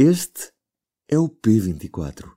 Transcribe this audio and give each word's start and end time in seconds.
Este 0.00 0.52
é 1.08 1.18
o 1.18 1.28
P24. 1.28 2.30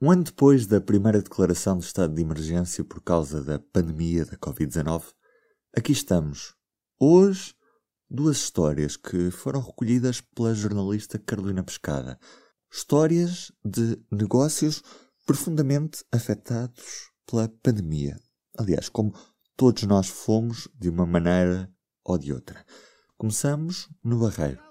Um 0.00 0.12
ano 0.12 0.22
depois 0.22 0.68
da 0.68 0.80
primeira 0.80 1.20
declaração 1.20 1.76
de 1.76 1.84
estado 1.84 2.14
de 2.14 2.22
emergência 2.22 2.84
por 2.84 3.02
causa 3.02 3.42
da 3.42 3.58
pandemia 3.58 4.24
da 4.24 4.36
Covid-19, 4.36 5.02
aqui 5.76 5.90
estamos. 5.90 6.54
Hoje, 6.96 7.56
duas 8.08 8.36
histórias 8.36 8.96
que 8.96 9.32
foram 9.32 9.60
recolhidas 9.60 10.20
pela 10.20 10.54
jornalista 10.54 11.18
Carolina 11.18 11.64
Pescada. 11.64 12.20
Histórias 12.72 13.50
de 13.64 14.00
negócios 14.12 14.80
profundamente 15.26 16.04
afetados 16.12 17.10
pela 17.26 17.48
pandemia. 17.48 18.16
Aliás, 18.56 18.88
como 18.88 19.12
todos 19.56 19.82
nós 19.82 20.06
fomos 20.06 20.68
de 20.72 20.88
uma 20.88 21.04
maneira 21.04 21.68
ou 22.04 22.16
de 22.16 22.32
outra. 22.32 22.64
Começamos 23.16 23.88
no 24.04 24.20
Barreiro. 24.20 24.67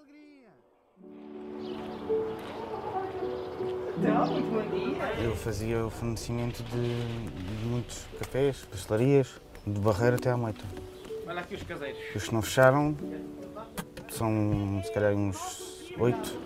Então, 3.99 4.27
muito 4.27 4.51
bom 4.51 4.61
dia. 4.77 5.23
Eu 5.23 5.35
fazia 5.35 5.85
o 5.85 5.89
fornecimento 5.89 6.61
de, 6.63 7.59
de 7.61 7.65
muitos 7.65 8.05
cafés, 8.19 8.63
pastelarias, 8.69 9.41
de 9.65 9.79
Barreiro 9.79 10.17
até 10.17 10.29
à 10.29 10.37
Moita. 10.37 10.63
Olha 11.25 11.41
aqui 11.41 11.55
os 11.55 11.63
caseiros. 11.63 11.99
Os 12.15 12.27
que 12.27 12.33
não 12.33 12.41
fecharam 12.43 12.95
são 14.09 14.81
se 14.83 14.93
calhar 14.93 15.13
uns 15.13 15.83
oito. 15.97 16.37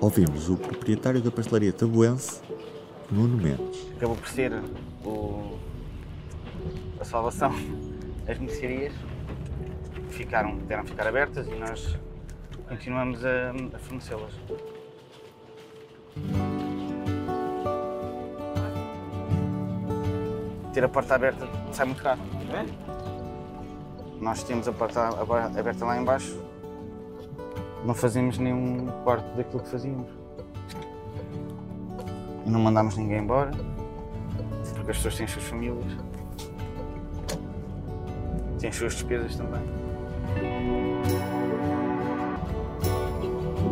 Ouvimos 0.00 0.50
o 0.50 0.56
proprietário 0.56 1.20
da 1.22 1.30
pastelaria 1.30 1.72
tabuense, 1.72 2.42
Nuno 3.10 3.36
Mendes. 3.36 3.86
Acabou 3.96 4.16
por 4.16 4.28
ser 4.28 4.52
o, 5.04 5.56
a 6.98 7.04
salvação. 7.04 7.54
As 8.26 8.38
mercearias 8.38 8.92
ficaram, 10.10 10.56
puderam 10.58 10.84
ficar 10.84 11.06
abertas 11.06 11.46
e 11.46 11.54
nós 11.54 11.96
continuamos 12.68 13.24
a, 13.24 13.52
a 13.72 13.78
fornecê-las. 13.78 14.32
Ter 20.72 20.84
a 20.84 20.88
porta 20.88 21.14
aberta 21.14 21.46
sai 21.72 21.86
muito 21.86 22.02
caro. 22.02 22.20
É? 22.52 22.64
Nós 24.20 24.42
temos 24.42 24.66
a 24.66 24.72
porta 24.72 25.08
aberta 25.58 25.84
lá 25.84 25.98
embaixo, 25.98 26.40
não 27.84 27.94
fazemos 27.94 28.38
nenhum 28.38 28.86
quarto 29.04 29.26
daquilo 29.36 29.62
que 29.62 29.68
fazíamos. 29.68 30.08
E 32.46 32.50
não 32.50 32.60
mandámos 32.60 32.96
ninguém 32.96 33.18
embora, 33.18 33.50
porque 34.74 34.90
as 34.90 34.96
pessoas 34.96 35.16
têm 35.16 35.24
as 35.24 35.32
suas 35.32 35.44
famílias, 35.44 35.92
têm 38.58 38.70
as 38.70 38.76
suas 38.76 38.94
despesas 38.94 39.36
também. 39.36 39.62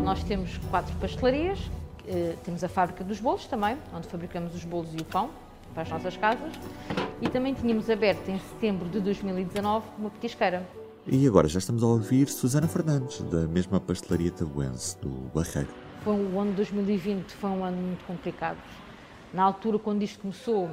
Nós 0.04 0.22
temos 0.24 0.58
quatro 0.70 0.94
pastelarias, 0.96 1.58
eh, 2.06 2.36
temos 2.44 2.62
a 2.64 2.68
fábrica 2.68 3.04
dos 3.04 3.20
bolos 3.20 3.46
também, 3.46 3.76
onde 3.94 4.06
fabricamos 4.08 4.54
os 4.54 4.64
bolos 4.64 4.92
e 4.94 4.98
o 4.98 5.04
pão 5.04 5.30
para 5.72 5.82
as 5.82 5.88
nossas 5.88 6.16
casas, 6.16 6.52
e 7.20 7.28
também 7.28 7.54
tínhamos 7.54 7.88
aberto 7.88 8.28
em 8.28 8.38
setembro 8.38 8.88
de 8.88 9.00
2019 9.00 9.86
uma 9.98 10.10
petisqueira. 10.10 10.66
E 11.06 11.26
agora 11.26 11.48
já 11.48 11.58
estamos 11.58 11.82
a 11.82 11.86
ouvir 11.86 12.28
Susana 12.28 12.68
Fernandes, 12.68 13.22
da 13.22 13.48
mesma 13.48 13.80
pastelaria 13.80 14.30
tabuense, 14.30 14.96
do 14.98 15.08
Barreiro. 15.34 15.68
Foi 16.04 16.14
o 16.14 16.38
ano 16.38 16.50
de 16.50 16.56
2020 16.56 17.30
foi 17.32 17.50
um 17.50 17.64
ano 17.64 17.76
muito 17.76 18.04
complicado. 18.04 18.58
Na 19.32 19.42
altura, 19.44 19.78
quando 19.78 20.02
isto 20.02 20.20
começou, 20.20 20.70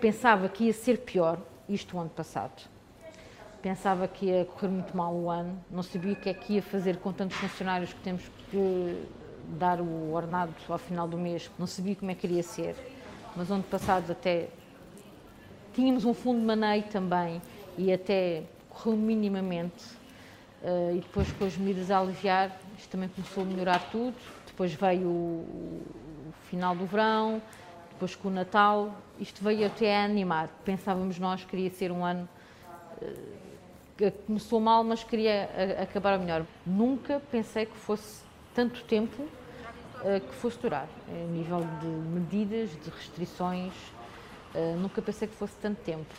pensava 0.00 0.48
que 0.48 0.64
ia 0.64 0.72
ser 0.72 0.98
pior, 0.98 1.38
isto 1.68 1.96
o 1.96 2.00
ano 2.00 2.10
passado. 2.10 2.68
Pensava 3.62 4.06
que 4.08 4.26
ia 4.26 4.44
correr 4.44 4.68
muito 4.68 4.96
mal 4.96 5.14
o 5.14 5.30
ano, 5.30 5.58
não 5.70 5.82
sabia 5.82 6.12
o 6.12 6.16
que 6.16 6.28
é 6.28 6.34
que 6.34 6.54
ia 6.54 6.62
fazer 6.62 6.96
com 6.98 7.12
tantos 7.12 7.36
funcionários 7.36 7.92
que 7.92 8.00
temos 8.00 8.22
que 8.50 9.06
dar 9.58 9.80
o 9.80 10.12
ordenado 10.12 10.52
ao 10.68 10.78
final 10.78 11.08
do 11.08 11.16
mês, 11.16 11.50
não 11.58 11.66
sabia 11.66 11.94
como 11.96 12.10
é 12.10 12.14
que 12.14 12.26
iria 12.26 12.42
ser. 12.42 12.74
Mas 13.34 13.50
ano 13.50 13.62
passado 13.62 14.10
até 14.10 14.48
tínhamos 15.72 16.04
um 16.04 16.12
fundo 16.12 16.40
de 16.40 16.46
maneio 16.46 16.82
também 16.84 17.40
e 17.76 17.92
até 17.92 18.42
correu 18.68 18.96
minimamente. 18.96 19.96
Uh, 20.60 20.96
e 20.96 21.00
depois 21.00 21.30
com 21.32 21.44
as 21.44 21.56
medidas 21.56 21.88
a 21.88 22.00
aliviar, 22.00 22.50
isto 22.76 22.90
também 22.90 23.08
começou 23.08 23.44
a 23.44 23.46
melhorar 23.46 23.78
tudo. 23.90 24.16
Depois 24.46 24.74
veio 24.74 25.06
o, 25.06 25.92
o 26.28 26.32
final 26.50 26.74
do 26.74 26.84
verão, 26.84 27.40
depois 27.90 28.16
com 28.16 28.26
o 28.26 28.30
Natal, 28.30 28.92
isto 29.20 29.42
veio 29.42 29.66
até 29.66 29.96
a 29.96 30.04
animar. 30.04 30.48
Pensávamos 30.64 31.18
nós 31.18 31.44
que 31.44 31.56
iria 31.56 31.70
ser 31.70 31.92
um 31.92 32.04
ano 32.04 32.28
uh, 33.00 33.38
que 33.96 34.10
começou 34.26 34.58
mal, 34.60 34.82
mas 34.82 35.04
queria 35.04 35.48
a, 35.78 35.82
acabar 35.84 36.18
melhor. 36.18 36.44
Nunca 36.66 37.22
pensei 37.30 37.66
que 37.66 37.76
fosse 37.76 38.22
tanto 38.52 38.82
tempo 38.84 39.22
uh, 39.22 39.37
que 40.28 40.34
fosse 40.36 40.58
durar, 40.58 40.88
a 41.08 41.32
nível 41.32 41.66
de 41.80 41.86
medidas, 41.86 42.70
de 42.70 42.90
restrições. 42.90 43.72
nunca 44.80 45.02
pensei 45.02 45.26
que 45.26 45.34
fosse 45.34 45.54
tanto 45.60 45.80
tempo. 45.82 46.14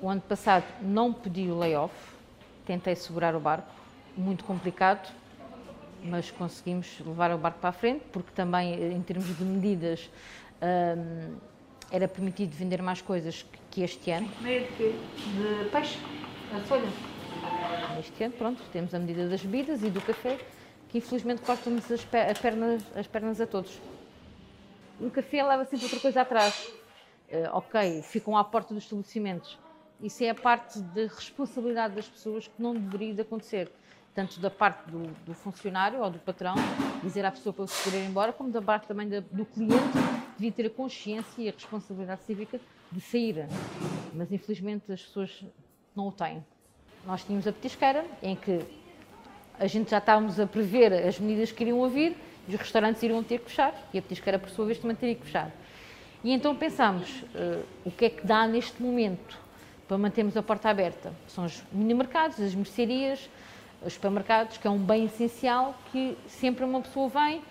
O 0.00 0.08
ano 0.08 0.20
passado 0.20 0.64
não 0.82 1.12
pedi 1.12 1.50
o 1.50 1.58
layoff, 1.58 1.92
tentei 2.64 2.94
segurar 2.94 3.34
o 3.34 3.40
barco, 3.40 3.72
muito 4.16 4.44
complicado, 4.44 5.12
mas 6.04 6.30
conseguimos 6.30 7.00
levar 7.04 7.32
o 7.32 7.38
barco 7.38 7.58
para 7.58 7.70
a 7.70 7.72
frente, 7.72 8.04
porque 8.12 8.30
também, 8.32 8.92
em 8.92 9.02
termos 9.02 9.36
de 9.36 9.42
medidas, 9.42 10.08
hum, 10.62 11.34
era 11.90 12.08
permitido 12.08 12.52
vender 12.54 12.82
mais 12.82 13.00
coisas 13.00 13.44
que 13.70 13.82
este 13.82 14.10
ano. 14.10 14.28
Meio 14.40 14.62
de 14.62 14.72
quê? 14.76 14.92
De 15.64 15.70
peixe? 15.70 15.98
A 16.54 16.60
folha? 16.60 16.88
Este 17.98 18.24
ano, 18.24 18.34
pronto, 18.34 18.62
temos 18.72 18.92
a 18.94 18.98
medida 18.98 19.28
das 19.28 19.42
bebidas 19.42 19.82
e 19.82 19.90
do 19.90 20.00
café, 20.00 20.38
que 20.88 20.98
infelizmente 20.98 21.42
cortam-nos 21.42 21.90
as, 21.90 22.04
pe- 22.04 22.18
as 22.30 22.38
pernas, 22.38 22.82
as 22.94 23.06
pernas 23.06 23.40
a 23.40 23.46
todos. 23.46 23.78
O 25.00 25.10
café 25.10 25.42
leva 25.42 25.64
sempre 25.64 25.84
outra 25.86 26.00
coisa 26.00 26.20
atrás. 26.22 26.70
Eh, 27.28 27.48
ok, 27.52 28.02
ficam 28.02 28.36
à 28.36 28.44
porta 28.44 28.72
dos 28.72 28.84
estabelecimentos. 28.84 29.58
Isso 30.00 30.22
é 30.22 30.30
a 30.30 30.34
parte 30.34 30.78
da 30.78 31.02
responsabilidade 31.02 31.94
das 31.94 32.06
pessoas 32.06 32.46
que 32.46 32.60
não 32.62 32.74
deveria 32.74 33.14
de 33.14 33.22
acontecer. 33.22 33.70
Tanto 34.14 34.40
da 34.40 34.50
parte 34.50 34.90
do, 34.90 35.06
do 35.24 35.34
funcionário 35.34 36.00
ou 36.00 36.10
do 36.10 36.18
patrão, 36.18 36.54
dizer 37.02 37.24
à 37.24 37.30
pessoa 37.30 37.52
para 37.52 37.66
se 37.66 37.84
poder 37.84 38.02
ir 38.04 38.08
embora, 38.08 38.32
como 38.32 38.50
da 38.50 38.62
parte 38.62 38.86
também 38.86 39.08
da- 39.08 39.20
do 39.20 39.44
cliente, 39.44 39.98
devia 40.38 40.52
ter 40.52 40.66
a 40.66 40.70
consciência 40.70 41.42
e 41.42 41.48
a 41.48 41.52
responsabilidade 41.52 42.22
cívica 42.24 42.58
de 42.90 43.00
sair. 43.00 43.46
Mas 44.14 44.32
infelizmente 44.32 44.90
as 44.90 45.02
pessoas 45.02 45.44
não 45.94 46.08
o 46.08 46.12
têm. 46.12 46.44
Nós 47.04 47.24
tínhamos 47.24 47.46
a 47.46 47.52
petisqueira, 47.52 48.04
em 48.22 48.34
que 48.36 48.60
a 49.58 49.66
gente 49.66 49.90
já 49.90 49.98
estávamos 49.98 50.38
a 50.40 50.46
prever 50.46 50.92
as 50.92 51.18
medidas 51.18 51.52
que 51.52 51.62
iriam 51.64 51.86
e 51.96 52.14
os 52.48 52.54
restaurantes 52.54 53.02
iriam 53.02 53.22
ter 53.22 53.38
que 53.40 53.50
fechar 53.50 53.74
e 53.92 53.98
a 53.98 54.02
petisqueira, 54.02 54.38
por 54.38 54.48
sua 54.50 54.66
vez, 54.66 54.78
também 54.78 54.96
teria 54.96 55.14
que 55.14 55.24
fechar. 55.24 55.50
E 56.22 56.32
então 56.32 56.54
pensámos, 56.56 57.24
eh, 57.34 57.62
o 57.84 57.90
que 57.90 58.04
é 58.06 58.10
que 58.10 58.26
dá 58.26 58.46
neste 58.46 58.82
momento 58.82 59.45
para 59.86 59.96
mantermos 59.98 60.36
a 60.36 60.42
porta 60.42 60.68
aberta? 60.68 61.12
São 61.28 61.44
os 61.44 61.62
mini-mercados, 61.72 62.40
as 62.40 62.54
mercearias, 62.54 63.28
os 63.84 63.92
supermercados, 63.92 64.56
que 64.58 64.66
é 64.66 64.70
um 64.70 64.78
bem 64.78 65.04
essencial 65.04 65.74
que 65.92 66.16
sempre 66.28 66.64
uma 66.64 66.80
pessoa 66.80 67.08
vem, 67.08 67.42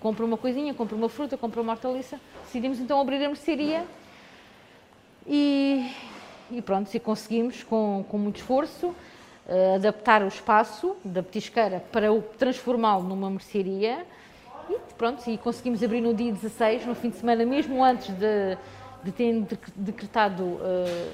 compra 0.00 0.24
uma 0.24 0.36
coisinha, 0.36 0.72
compra 0.74 0.96
uma 0.96 1.08
fruta, 1.08 1.36
compra 1.36 1.60
uma 1.60 1.72
hortaliça. 1.72 2.18
Decidimos 2.44 2.80
então 2.80 3.00
abrir 3.00 3.16
a 3.24 3.28
mercearia 3.28 3.84
e, 5.26 5.90
e 6.50 6.62
pronto, 6.62 6.92
e 6.94 7.00
conseguimos, 7.00 7.62
com, 7.62 8.04
com 8.08 8.18
muito 8.18 8.36
esforço, 8.36 8.94
eh, 9.48 9.74
adaptar 9.76 10.22
o 10.22 10.28
espaço 10.28 10.96
da 11.04 11.22
petisqueira 11.22 11.80
para 11.92 12.12
o 12.12 12.22
transformá-lo 12.22 13.04
numa 13.04 13.30
mercearia 13.30 14.04
e 14.70 14.76
pronto, 14.96 15.28
e 15.28 15.36
conseguimos 15.38 15.82
abrir 15.82 16.00
no 16.00 16.14
dia 16.14 16.32
16, 16.32 16.86
no 16.86 16.94
fim 16.94 17.10
de 17.10 17.16
semana, 17.16 17.44
mesmo 17.44 17.82
antes 17.84 18.08
de, 18.14 18.56
de 19.04 19.12
terem 19.12 19.42
dec- 19.42 19.72
decretado 19.76 20.58
eh, 20.62 21.12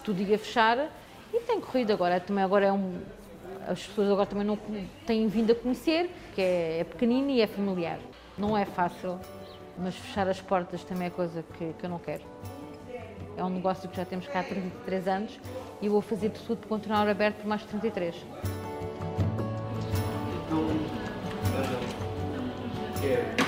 tudo 0.00 0.20
ia 0.22 0.38
fechar 0.38 0.90
e 1.32 1.40
tem 1.40 1.60
corrido 1.60 1.92
agora, 1.92 2.18
também 2.20 2.42
agora 2.42 2.66
é 2.66 2.72
um, 2.72 3.00
as 3.68 3.86
pessoas 3.86 4.10
agora 4.10 4.26
também 4.26 4.44
não 4.44 4.58
têm 5.06 5.28
vindo 5.28 5.52
a 5.52 5.54
conhecer, 5.54 6.10
que 6.34 6.40
é, 6.40 6.80
é 6.80 6.84
pequenino 6.84 7.30
e 7.30 7.40
é 7.40 7.46
familiar. 7.46 7.98
Não 8.36 8.56
é 8.56 8.64
fácil, 8.64 9.18
mas 9.78 9.94
fechar 9.94 10.28
as 10.28 10.40
portas 10.40 10.82
também 10.84 11.06
é 11.06 11.10
coisa 11.10 11.44
que, 11.56 11.72
que 11.78 11.84
eu 11.84 11.90
não 11.90 11.98
quero. 11.98 12.22
é 13.36 13.44
um 13.44 13.50
negócio 13.50 13.88
que 13.88 13.96
já 13.96 14.04
temos 14.04 14.26
cá 14.26 14.40
há 14.40 14.44
33 14.44 15.08
anos 15.08 15.40
e 15.80 15.88
vou 15.88 16.00
fazer 16.00 16.30
tudo 16.30 16.58
para 16.58 16.68
continuar 16.68 17.08
aberto 17.08 17.36
por 17.36 17.46
mais 17.46 17.62
33. 17.64 18.14
Então, 20.46 20.66
quero 23.00 23.40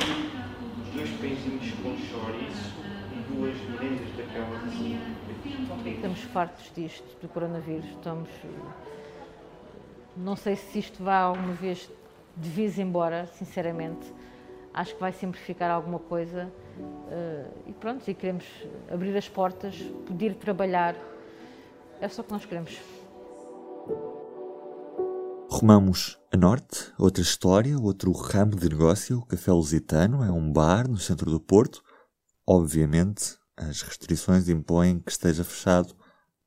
dois 0.95 1.11
pãezinhos 1.11 1.73
com 1.83 1.97
chouriço 1.99 2.73
e 3.13 3.33
duas 3.33 3.57
merendas 3.71 4.17
daquelas 4.17 4.65
assim. 4.65 4.92
Estamos 5.85 6.21
fartos 6.21 6.71
disto, 6.75 7.21
do 7.21 7.29
coronavírus. 7.29 7.85
Estamos. 7.87 8.29
Não 10.17 10.37
sei 10.37 10.57
se 10.57 10.79
isto 10.79 11.03
vai 11.03 11.17
alguma 11.17 11.55
vez 11.55 11.91
de 12.37 12.49
vez 12.49 12.79
embora, 12.79 13.27
sinceramente. 13.27 14.13
Acho 14.73 14.95
que 14.95 15.01
vai 15.01 15.13
sempre 15.13 15.41
ficar 15.41 15.71
alguma 15.71 15.99
coisa. 15.99 16.51
eh, 17.11 17.47
e 17.67 17.73
pronto, 17.73 18.09
e 18.09 18.15
queremos 18.15 18.45
abrir 18.91 19.17
as 19.17 19.29
portas, 19.29 19.77
poder 20.07 20.35
trabalhar. 20.37 20.97
É 22.01 22.09
só 22.09 22.23
o 22.23 22.25
que 22.25 22.33
nós 22.33 22.45
queremos. 22.45 22.81
Rumamos 25.51 26.19
a 26.33 26.37
norte, 26.37 26.93
outra 26.99 27.23
história, 27.23 27.79
outro 27.79 28.11
ramo 28.13 28.57
de 28.57 28.69
negócio. 28.69 29.19
O 29.19 29.27
Café 29.27 29.53
Lusitano 29.53 30.25
é 30.25 30.33
um 30.33 30.51
bar 30.51 30.89
no 30.89 30.97
centro 30.97 31.31
do 31.31 31.39
Porto. 31.39 31.83
Obviamente, 32.47 33.37
as 33.57 33.83
restrições 33.83 34.49
impõem 34.49 34.99
que 34.99 35.11
esteja 35.11 35.45
fechado 35.45 35.95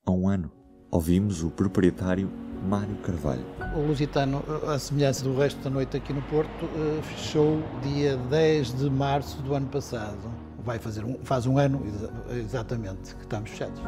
há 0.04 0.10
um 0.10 0.28
ano. 0.28 0.50
Ouvimos 0.90 1.42
o 1.42 1.50
proprietário 1.50 2.30
Mário 2.68 2.96
Carvalho. 2.96 3.44
O 3.76 3.80
Lusitano, 3.86 4.42
à 4.66 4.78
semelhança 4.78 5.22
do 5.24 5.36
resto 5.36 5.60
da 5.62 5.70
noite 5.70 5.96
aqui 5.96 6.12
no 6.12 6.22
Porto, 6.22 6.64
eh, 6.64 7.02
fechou 7.02 7.62
dia 7.82 8.16
10 8.16 8.78
de 8.78 8.90
março 8.90 9.40
do 9.42 9.54
ano 9.54 9.66
passado. 9.68 10.18
Vai 10.64 10.78
fazer 10.78 11.04
um, 11.04 11.18
faz 11.22 11.46
um 11.46 11.58
ano 11.58 11.82
exa- 11.86 12.12
exatamente 12.40 13.14
que 13.14 13.22
estamos 13.22 13.50
fechados. 13.50 13.80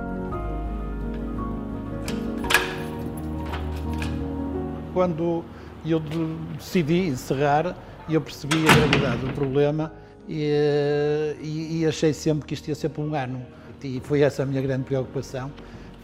Quando 4.92 5.44
eu 5.84 6.00
de- 6.00 6.34
decidi 6.56 7.08
encerrar, 7.08 7.76
eu 8.08 8.20
percebi 8.20 8.56
a 8.68 8.74
gravidade 8.74 9.26
do 9.26 9.32
problema 9.32 9.92
e, 10.28 10.44
eh, 10.44 11.36
e- 11.40 11.80
e 11.80 11.86
achei 11.86 12.12
sempre 12.12 12.46
que 12.46 12.54
isto 12.54 12.68
ia 12.68 12.74
ser 12.74 12.90
por 12.90 13.02
um 13.02 13.14
ano. 13.14 13.44
E 13.82 14.00
foi 14.00 14.20
essa 14.22 14.42
a 14.42 14.46
minha 14.46 14.60
grande 14.60 14.84
preocupação. 14.84 15.50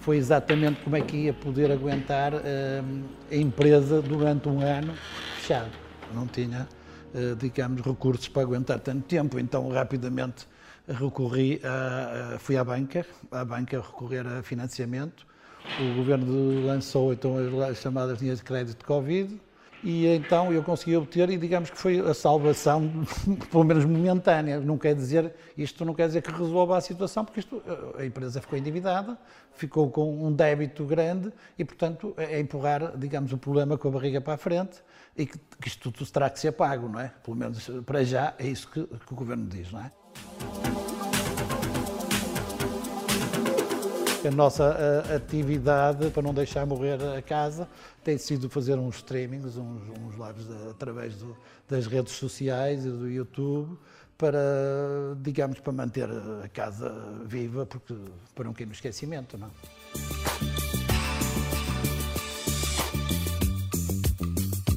Foi 0.01 0.17
exatamente 0.17 0.81
como 0.83 0.97
é 0.97 1.01
que 1.01 1.17
ia 1.17 1.33
poder 1.33 1.71
aguentar 1.71 2.33
eh, 2.35 2.83
a 3.31 3.37
empresa 3.37 4.01
durante 4.03 4.49
um 4.49 4.61
ano 4.61 4.95
fechado. 5.37 5.71
Não 6.15 6.27
tinha, 6.27 6.69
eh, 7.15 7.35
digamos, 7.39 7.81
recursos 7.83 8.29
para 8.29 8.43
aguentar 8.43 8.79
tanto 8.81 9.03
tempo, 9.03 9.39
então 9.39 9.69
rapidamente 9.69 10.47
recorri, 10.87 11.61
a, 11.65 12.39
fui 12.39 12.57
à 12.59 12.65
banca, 12.65 13.07
à 13.31 13.45
banca 13.45 13.81
recorrer 13.81 14.27
a 14.27 14.43
financiamento. 14.43 15.27
O 15.81 15.95
governo 15.97 16.67
lançou 16.67 17.13
então 17.15 17.37
as 17.71 17.79
chamadas 17.79 18.21
linhas 18.21 18.39
de 18.39 18.45
crédito 18.45 18.79
de 18.79 18.85
Covid 18.85 19.41
e 19.85 20.07
então 20.07 20.51
eu 20.51 20.63
consegui 20.63 20.97
obter 20.97 21.29
e 21.29 21.37
digamos 21.37 21.69
que 21.69 21.77
foi 21.77 22.01
a 22.01 22.15
salvação, 22.15 22.91
pelo 23.53 23.65
menos 23.65 23.85
momentânea. 23.85 24.59
Não 24.59 24.79
quer 24.79 24.95
dizer, 24.95 25.35
isto 25.59 25.85
não 25.85 25.93
quer 25.93 26.07
dizer 26.07 26.23
que 26.23 26.33
resolva 26.33 26.79
a 26.79 26.81
situação, 26.81 27.23
porque 27.23 27.41
isto, 27.41 27.63
eh, 27.67 28.03
a 28.03 28.07
empresa 28.07 28.41
ficou 28.41 28.59
endividada, 28.59 29.19
ficou 29.53 29.91
com 29.91 30.27
um 30.27 30.33
débito 30.33 30.87
grande 30.87 31.31
e, 31.59 31.65
portanto, 31.67 32.15
é 32.17 32.41
empurrar, 32.41 32.97
digamos, 32.97 33.31
o 33.35 33.37
problema 33.37 33.77
com 33.77 33.89
a 33.89 33.91
barriga 33.91 34.23
para 34.23 34.33
a 34.33 34.39
frente 34.39 34.83
e 35.15 35.27
que, 35.27 35.39
que 35.61 35.69
isto 35.69 35.93
tudo 35.93 36.11
terá 36.11 36.31
que 36.31 36.41
ser 36.41 36.53
pago, 36.53 36.89
não 36.89 36.99
é? 36.99 37.13
Pelo 37.23 37.37
menos 37.37 37.71
para 37.85 38.03
já 38.05 38.33
é 38.39 38.47
isso 38.47 38.71
que, 38.71 38.87
que 38.87 39.13
o 39.13 39.17
governo 39.17 39.47
diz, 39.47 39.71
não 39.71 39.81
é? 39.81 40.94
A 44.27 44.31
nossa 44.31 44.75
eh, 45.11 45.17
atividade, 45.17 46.09
para 46.11 46.23
não 46.23 46.33
deixar 46.33 46.65
morrer 46.65 46.99
a 47.03 47.21
casa, 47.21 47.69
tem 48.03 48.17
sido 48.17 48.49
fazer 48.49 48.79
uns 48.79 48.97
streamings, 48.97 49.57
uns, 49.59 49.83
uns 50.01 50.15
lives 50.15 50.47
de- 50.47 50.71
através 50.71 51.15
do- 51.17 51.37
das 51.69 51.87
redes 51.87 52.15
sociais 52.15 52.87
e 52.87 52.91
do 52.91 53.07
YouTube, 53.07 53.77
para, 54.17 54.41
digamos, 55.21 55.61
para 55.61 55.73
manter 55.75 56.09
a 56.43 56.49
casa 56.49 56.91
viva, 57.27 57.67
porque 57.67 57.95
para 58.35 58.45
não 58.45 58.55
cair 58.55 58.65
no 58.67 58.73
esquecimento, 58.73 59.37
não 59.37 59.49
é? 59.49 59.51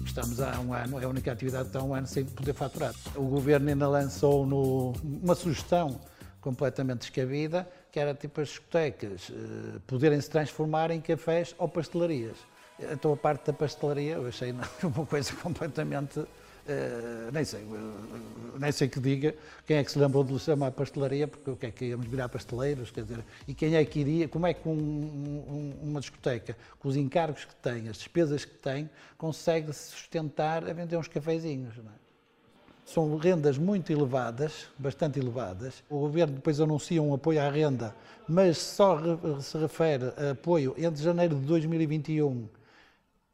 Estamos 0.06 0.40
há 0.42 0.60
um 0.60 0.74
ano, 0.74 1.00
é 1.00 1.06
a 1.06 1.08
única 1.10 1.32
atividade 1.32 1.66
que 1.66 1.70
está 1.70 1.80
há 1.80 1.84
um 1.84 1.94
ano 1.94 2.08
sem 2.08 2.26
poder 2.26 2.54
faturar. 2.54 2.94
O 3.16 3.24
governo 3.24 3.70
ainda 3.70 3.88
lançou 3.88 4.46
no- 4.46 4.92
uma 5.04 5.36
sugestão 5.36 6.00
completamente 6.42 7.00
descabida, 7.02 7.68
que 7.92 8.00
era 8.00 8.14
tipo 8.14 8.42
as 8.42 8.50
discotecas 8.50 9.32
eh, 9.32 9.80
poderem 9.88 10.20
se 10.22 10.30
transformar 10.30 10.92
em 10.92 11.00
cafés 11.02 11.56
ou 11.58 11.68
pastelarias. 11.68 12.38
Então 12.80 13.12
a 13.14 13.18
parte 13.18 13.46
da 13.48 13.54
pastelaria 13.54 14.14
eu 14.16 14.28
achei 14.28 14.52
uma 14.84 15.06
coisa 15.06 15.34
completamente, 15.42 16.20
eh, 16.68 17.30
nem 17.34 17.44
sei, 17.44 17.62
eh, 17.62 18.58
nem 18.60 18.72
sei 18.72 18.88
que 18.88 19.00
diga, 19.00 19.34
quem 19.66 19.78
é 19.78 19.84
que 19.84 19.92
se 19.92 19.98
lembrou 19.98 20.24
de 20.24 20.38
chamar 20.38 20.72
pastelaria, 20.72 21.28
porque 21.28 21.50
o 21.50 21.56
que 21.56 21.66
é 21.66 21.72
que 21.72 21.86
íamos 21.86 22.06
virar 22.08 22.30
pasteleiros, 22.30 22.92
quer 22.92 23.02
dizer, 23.04 23.24
e 23.48 23.54
quem 23.56 23.76
é 23.76 23.84
que 23.84 24.00
iria, 24.00 24.28
como 24.28 24.46
é 24.46 24.54
que 24.54 24.68
um- 24.70 24.72
um- 24.72 25.74
uma 25.90 26.00
discoteca, 26.00 26.56
com 26.78 26.88
os 26.88 26.96
encargos 26.96 27.46
que 27.46 27.56
tem, 27.56 27.90
as 27.90 27.98
despesas 27.98 28.46
que 28.46 28.56
tem, 28.60 28.88
consegue 29.18 29.74
se 29.74 29.92
sustentar 29.92 30.64
a 30.70 30.74
vender 30.74 30.98
uns 30.98 31.08
cafezinhos, 31.08 31.76
não 31.78 31.86
é? 31.92 32.07
São 32.88 33.18
rendas 33.18 33.58
muito 33.58 33.92
elevadas, 33.92 34.68
bastante 34.80 35.20
elevadas. 35.20 35.84
O 35.90 36.00
governo 36.00 36.36
depois 36.36 36.62
anuncia 36.62 37.04
um 37.04 37.14
apoio 37.14 37.42
à 37.42 37.50
renda, 37.50 37.94
mas 38.26 38.58
só 38.58 38.98
se 39.42 39.58
refere 39.58 40.06
a 40.16 40.32
apoio 40.32 40.74
entre 40.78 41.04
janeiro 41.04 41.36
de 41.36 41.42
2021 41.42 42.48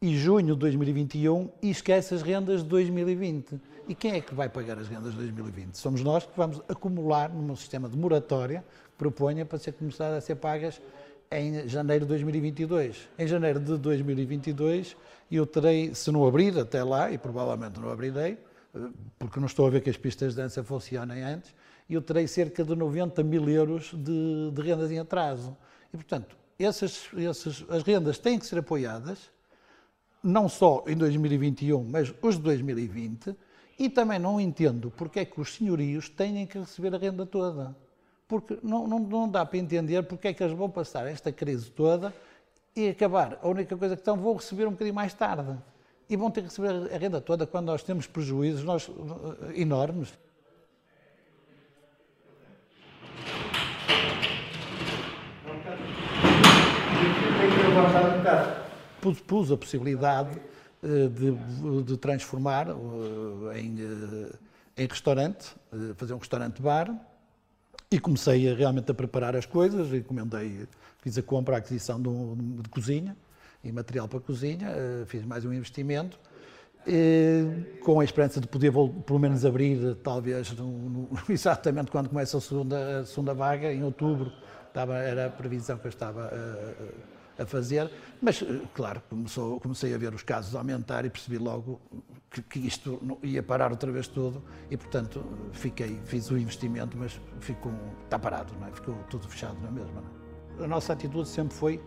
e 0.01 0.17
junho 0.17 0.55
de 0.55 0.59
2021 0.59 1.51
e 1.61 1.69
esquece 1.69 2.15
as 2.15 2.23
rendas 2.23 2.63
de 2.63 2.69
2020. 2.69 3.61
E 3.87 3.93
quem 3.93 4.13
é 4.13 4.21
que 4.21 4.33
vai 4.33 4.49
pagar 4.49 4.79
as 4.79 4.87
rendas 4.87 5.11
de 5.11 5.17
2020? 5.17 5.77
Somos 5.77 6.01
nós 6.01 6.25
que 6.25 6.35
vamos 6.35 6.59
acumular 6.67 7.29
num 7.29 7.55
sistema 7.55 7.87
de 7.87 7.95
moratória 7.95 8.65
que 8.85 8.97
proponha 8.97 9.45
para 9.45 9.59
ser 9.59 9.73
começar 9.73 10.11
a 10.15 10.19
ser 10.19 10.33
pagas 10.33 10.81
em 11.31 11.67
janeiro 11.67 12.05
de 12.05 12.09
2022. 12.09 13.07
Em 13.19 13.27
janeiro 13.27 13.59
de 13.59 13.77
2022 13.77 14.97
eu 15.31 15.45
terei, 15.45 15.93
se 15.93 16.11
não 16.11 16.25
abrir 16.25 16.57
até 16.57 16.83
lá, 16.83 17.11
e 17.11 17.19
provavelmente 17.19 17.79
não 17.79 17.91
abrirei, 17.91 18.39
porque 19.19 19.39
não 19.39 19.47
estou 19.47 19.67
a 19.67 19.69
ver 19.69 19.81
que 19.81 19.89
as 19.89 19.97
pistas 19.97 20.33
de 20.33 20.41
dança 20.41 20.63
funcionem 20.63 21.21
antes, 21.21 21.53
eu 21.89 22.01
terei 22.01 22.27
cerca 22.27 22.63
de 22.63 22.75
90 22.75 23.23
mil 23.23 23.47
euros 23.49 23.91
de, 23.93 24.51
de 24.51 24.61
rendas 24.61 24.91
em 24.91 24.99
atraso. 24.99 25.55
E, 25.93 25.97
portanto, 25.97 26.35
essas, 26.57 27.09
essas, 27.15 27.65
as 27.69 27.83
rendas 27.83 28.17
têm 28.17 28.39
que 28.39 28.45
ser 28.45 28.59
apoiadas, 28.59 29.29
não 30.23 30.47
só 30.47 30.83
em 30.87 30.95
2021, 30.95 31.83
mas 31.83 32.13
os 32.21 32.37
de 32.37 32.41
2020, 32.41 33.35
e 33.77 33.89
também 33.89 34.19
não 34.19 34.39
entendo 34.39 34.91
porque 34.91 35.19
é 35.19 35.25
que 35.25 35.39
os 35.39 35.55
senhorios 35.55 36.09
têm 36.09 36.45
que 36.45 36.57
receber 36.57 36.95
a 36.95 36.97
renda 36.97 37.25
toda. 37.25 37.75
Porque 38.27 38.57
não, 38.63 38.87
não, 38.87 38.99
não 38.99 39.29
dá 39.29 39.45
para 39.45 39.59
entender 39.59 40.01
porque 40.03 40.29
é 40.29 40.33
que 40.33 40.43
eles 40.43 40.57
vão 40.57 40.69
passar 40.69 41.05
esta 41.07 41.31
crise 41.31 41.69
toda 41.69 42.13
e 42.75 42.89
acabar. 42.89 43.39
A 43.41 43.47
única 43.47 43.75
coisa 43.75 43.95
que 43.95 44.01
estão, 44.01 44.17
vão 44.17 44.35
receber 44.35 44.65
um 44.67 44.71
bocadinho 44.71 44.95
mais 44.95 45.13
tarde. 45.13 45.57
E 46.13 46.15
vão 46.15 46.29
ter 46.29 46.41
que 46.41 46.49
receber 46.49 46.93
a 46.93 46.97
renda 46.99 47.19
toda 47.19 47.47
quando 47.47 47.65
nós 47.65 47.81
temos 47.81 48.05
prejuízos 48.05 48.63
nós, 48.63 48.87
eh, 48.87 49.59
enormes. 49.61 50.09
Pus, 59.27 59.51
a 59.51 59.57
possibilidade 59.57 60.39
eh, 60.81 61.07
de, 61.09 61.83
de 61.83 61.97
transformar 61.97 62.67
eh, 62.69 63.59
em, 63.59 63.75
em 64.77 64.87
restaurante, 64.87 65.53
fazer 65.97 66.13
um 66.13 66.17
restaurante-bar, 66.17 66.95
e 67.91 67.99
comecei 67.99 68.49
a, 68.51 68.55
realmente 68.55 68.89
a 68.89 68.93
preparar 68.93 69.35
as 69.35 69.45
coisas, 69.45 69.91
encomendei, 69.93 70.67
fiz 70.99 71.17
a 71.17 71.21
compra, 71.23 71.55
a 71.55 71.57
aquisição 71.57 72.01
de, 72.01 72.07
um- 72.07 72.35
de 72.61 72.69
cozinha 72.69 73.15
e 73.63 73.71
material 73.71 74.07
para 74.07 74.19
cozinha, 74.19 74.67
eh, 74.69 75.03
fiz 75.05 75.23
mais 75.25 75.45
um 75.45 75.53
investimento, 75.53 76.19
eh, 76.85 77.45
com 77.83 77.99
a 77.99 78.03
esperança 78.03 78.41
de 78.41 78.47
poder 78.47 78.71
pelo 79.05 79.19
menos 79.19 79.45
abrir, 79.45 79.77
eh, 79.91 79.95
talvez, 80.03 80.51
no- 80.53 80.67
no- 80.89 81.09
exatamente 81.29 81.89
quando 81.91 82.09
começa 82.09 82.37
a 82.37 82.41
segunda, 82.41 82.99
a 82.99 83.05
segunda 83.05 83.33
vaga, 83.33 83.71
em 83.73 83.83
outubro, 83.83 84.31
estava, 84.67 84.97
era 84.97 85.27
a 85.27 85.29
previsão 85.29 85.77
que 85.77 85.85
eu 85.85 85.89
estava 85.89 86.25
a- 86.25 87.41
a 87.41 87.45
fazer, 87.45 87.89
mas, 88.21 88.41
eh, 88.41 88.61
claro, 88.73 89.01
começou, 89.09 89.59
comecei 89.59 89.93
a 89.93 89.97
ver 89.97 90.13
os 90.13 90.23
casos 90.23 90.55
aumentar 90.55 91.05
e 91.05 91.09
percebi 91.09 91.37
logo 91.37 91.79
que, 92.29 92.41
que 92.41 92.59
isto 92.59 92.99
não- 93.01 93.17
ia 93.23 93.41
parar 93.41 93.71
outra 93.71 93.91
vez 93.91 94.07
tudo 94.07 94.43
e, 94.69 94.75
portanto, 94.75 95.23
fiquei, 95.53 95.99
fiz 96.05 96.29
o 96.31 96.37
investimento, 96.37 96.97
mas 96.97 97.19
ficou, 97.39 97.71
está 98.03 98.19
parado, 98.19 98.53
não 98.59 98.67
é? 98.67 98.71
ficou 98.71 98.95
tudo 99.09 99.27
fechado 99.29 99.57
na 99.61 99.71
mesma. 99.71 100.01
Não 100.57 100.61
é? 100.61 100.65
A 100.65 100.67
nossa 100.67 100.93
atitude 100.93 101.27
sempre 101.29 101.55
foi 101.55 101.81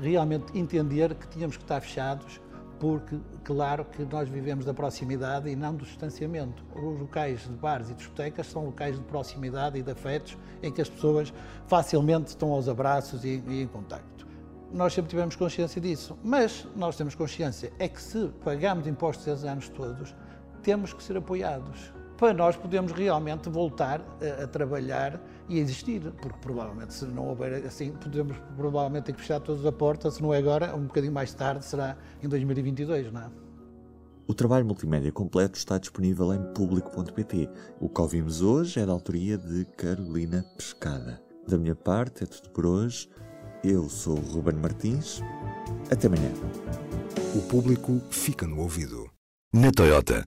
realmente 0.00 0.56
entender 0.58 1.14
que 1.14 1.26
tínhamos 1.28 1.56
que 1.56 1.62
estar 1.62 1.80
fechados 1.80 2.40
porque, 2.78 3.18
claro, 3.42 3.84
que 3.84 4.04
nós 4.04 4.28
vivemos 4.28 4.64
da 4.64 4.72
proximidade 4.72 5.48
e 5.48 5.56
não 5.56 5.74
do 5.74 5.84
distanciamento. 5.84 6.62
Os 6.74 7.00
locais 7.00 7.40
de 7.40 7.54
bares 7.54 7.90
e 7.90 7.94
discotecas 7.94 8.46
são 8.46 8.66
locais 8.66 8.96
de 8.96 9.04
proximidade 9.04 9.78
e 9.78 9.82
de 9.82 9.90
afetos 9.90 10.38
em 10.62 10.70
que 10.70 10.80
as 10.80 10.88
pessoas 10.88 11.32
facilmente 11.66 12.28
estão 12.28 12.52
aos 12.52 12.68
abraços 12.68 13.24
e, 13.24 13.42
e 13.48 13.62
em 13.62 13.66
contacto. 13.66 14.26
Nós 14.72 14.92
sempre 14.92 15.10
tivemos 15.10 15.34
consciência 15.34 15.80
disso, 15.80 16.16
mas 16.22 16.66
nós 16.76 16.94
temos 16.94 17.14
consciência 17.14 17.72
é 17.78 17.88
que 17.88 18.00
se 18.00 18.28
pagamos 18.44 18.86
impostos 18.86 19.26
esses 19.26 19.44
anos 19.44 19.68
todos, 19.70 20.14
temos 20.62 20.92
que 20.92 21.02
ser 21.02 21.16
apoiados 21.16 21.92
para 22.18 22.34
nós 22.34 22.56
podermos 22.56 22.90
realmente 22.90 23.48
voltar 23.48 24.02
a, 24.20 24.42
a, 24.42 24.46
trabalhar 24.46 25.20
e 25.48 25.58
a 25.58 25.62
existir, 25.62 26.02
porque 26.20 26.38
provavelmente 26.40 26.92
se 26.92 27.06
não 27.06 27.28
houver 27.28 27.64
assim, 27.64 27.92
podemos 27.92 28.36
provavelmente 28.56 29.04
ter 29.04 29.12
que 29.12 29.20
fechar 29.20 29.40
todas 29.40 29.64
as 29.64 29.74
portas, 29.74 30.14
se 30.14 30.22
não 30.22 30.34
é 30.34 30.38
agora, 30.38 30.74
um 30.74 30.82
bocadinho 30.82 31.12
mais 31.12 31.32
tarde, 31.32 31.64
será 31.64 31.96
em 32.20 32.28
2022, 32.28 33.12
não 33.12 33.20
é? 33.22 33.30
O 34.26 34.34
trabalho 34.34 34.66
multimédia 34.66 35.10
completo 35.10 35.56
está 35.56 35.78
disponível 35.78 36.34
em 36.34 36.52
público.pt. 36.52 37.48
O 37.80 37.88
que 37.88 38.00
ouvimos 38.00 38.42
hoje 38.42 38.78
é 38.78 38.84
da 38.84 38.92
autoria 38.92 39.38
de 39.38 39.64
Carolina 39.76 40.44
Pescada. 40.54 41.22
Da 41.46 41.56
minha 41.56 41.74
parte 41.74 42.24
é 42.24 42.26
tudo 42.26 42.50
por 42.50 42.66
hoje. 42.66 43.08
Eu 43.64 43.88
sou 43.88 44.18
o 44.18 44.20
Ruben 44.20 44.56
Martins. 44.56 45.22
Até 45.90 46.08
amanhã. 46.08 46.30
O 47.34 47.40
público 47.48 48.02
fica 48.10 48.46
no 48.46 48.60
ouvido. 48.60 49.08
Na 49.50 49.72
Toyota, 49.72 50.26